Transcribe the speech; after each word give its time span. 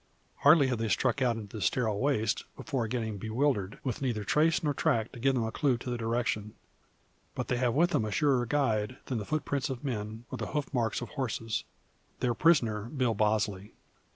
Hardly 0.37 0.65
have 0.65 0.79
they 0.79 0.87
struck 0.89 1.21
out 1.21 1.35
into 1.35 1.55
the 1.55 1.61
sterile 1.61 1.99
waste, 1.99 2.45
before 2.55 2.87
getting 2.87 3.19
bewildered, 3.19 3.77
with 3.83 4.01
neither 4.01 4.23
trace 4.23 4.63
nor 4.63 4.73
track 4.73 5.11
to 5.11 5.19
give 5.19 5.35
them 5.35 5.43
a 5.43 5.51
clue 5.51 5.77
to 5.77 5.91
the 5.91 5.95
direction. 5.95 6.55
But 7.35 7.49
they 7.49 7.57
have 7.57 7.75
with 7.75 7.91
them 7.91 8.05
a 8.05 8.11
surer 8.11 8.47
guide 8.47 8.97
than 9.05 9.19
the 9.19 9.25
foot 9.25 9.45
prints 9.45 9.69
of 9.69 9.83
men, 9.83 10.25
or 10.31 10.39
the 10.39 10.47
hoof 10.57 10.73
marks 10.73 11.01
of 11.01 11.09
horses 11.09 11.65
their 12.19 12.33
prisoner 12.33 12.85
Bill 12.85 13.13
Bosley. 13.13 13.75